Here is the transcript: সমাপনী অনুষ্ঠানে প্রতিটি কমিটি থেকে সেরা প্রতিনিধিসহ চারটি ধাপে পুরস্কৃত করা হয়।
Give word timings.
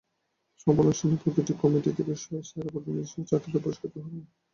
সমাপনী 0.59 0.83
অনুষ্ঠানে 0.83 1.15
প্রতিটি 1.23 1.53
কমিটি 1.61 1.91
থেকে 1.97 2.13
সেরা 2.21 2.69
প্রতিনিধিসহ 2.73 3.21
চারটি 3.29 3.47
ধাপে 3.47 3.63
পুরস্কৃত 3.63 3.91
করা 3.93 4.07
হয়। 4.07 4.25